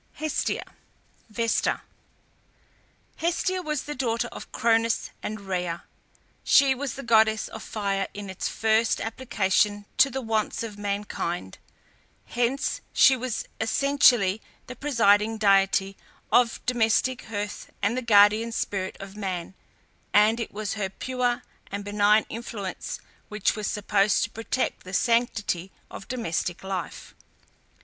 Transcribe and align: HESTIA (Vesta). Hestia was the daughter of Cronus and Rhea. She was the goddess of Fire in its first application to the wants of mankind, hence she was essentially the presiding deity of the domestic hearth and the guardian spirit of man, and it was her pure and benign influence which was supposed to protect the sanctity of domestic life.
HESTIA 0.13 0.63
(Vesta). 1.29 1.81
Hestia 3.17 3.61
was 3.61 3.83
the 3.83 3.93
daughter 3.93 4.29
of 4.31 4.51
Cronus 4.51 5.11
and 5.21 5.41
Rhea. 5.41 5.83
She 6.43 6.73
was 6.73 6.95
the 6.95 7.03
goddess 7.03 7.47
of 7.49 7.61
Fire 7.61 8.07
in 8.11 8.27
its 8.27 8.47
first 8.47 8.99
application 8.99 9.85
to 9.99 10.09
the 10.09 10.19
wants 10.19 10.63
of 10.63 10.75
mankind, 10.79 11.59
hence 12.25 12.81
she 12.93 13.15
was 13.15 13.45
essentially 13.59 14.41
the 14.65 14.75
presiding 14.75 15.37
deity 15.37 15.95
of 16.31 16.55
the 16.55 16.73
domestic 16.73 17.25
hearth 17.25 17.69
and 17.83 17.95
the 17.95 18.01
guardian 18.01 18.51
spirit 18.51 18.97
of 18.99 19.15
man, 19.15 19.53
and 20.15 20.39
it 20.39 20.51
was 20.51 20.73
her 20.73 20.89
pure 20.89 21.43
and 21.71 21.83
benign 21.85 22.25
influence 22.27 22.99
which 23.29 23.55
was 23.55 23.67
supposed 23.67 24.23
to 24.23 24.31
protect 24.31 24.83
the 24.83 24.93
sanctity 24.95 25.71
of 25.91 26.07
domestic 26.07 26.63
life. 26.63 27.13